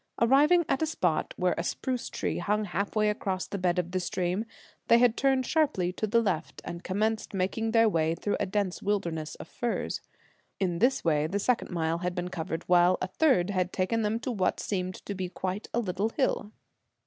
Arriving 0.19 0.65
at 0.67 0.81
a 0.81 0.87
spot 0.87 1.31
where 1.37 1.53
a 1.59 1.63
spruce 1.63 2.09
tree 2.09 2.39
hung 2.39 2.65
half 2.65 2.95
way 2.95 3.07
across 3.07 3.45
the 3.45 3.59
bed 3.59 3.77
of 3.77 3.91
the 3.91 3.99
stream, 3.99 4.45
they 4.87 4.97
had 4.97 5.15
turned 5.15 5.45
sharply 5.45 5.93
to 5.93 6.07
the 6.07 6.19
left, 6.23 6.59
and 6.65 6.83
commenced 6.83 7.35
making 7.35 7.69
their 7.69 7.87
way 7.87 8.15
through 8.15 8.35
a 8.39 8.47
dense 8.47 8.81
wilderness 8.81 9.35
of 9.35 9.47
firs. 9.47 10.01
In 10.59 10.79
this 10.79 11.03
way 11.05 11.27
the 11.27 11.37
second 11.37 11.69
mile 11.69 11.99
had 11.99 12.15
been 12.15 12.29
covered, 12.29 12.63
while 12.63 12.97
a 12.99 13.05
third 13.05 13.51
had 13.51 13.71
taken 13.71 14.01
them 14.01 14.19
to 14.21 14.31
what 14.31 14.59
seemed 14.59 14.95
to 15.05 15.13
be 15.13 15.29
quite 15.29 15.67
a 15.71 15.79
little 15.79 16.09
hill. 16.09 16.51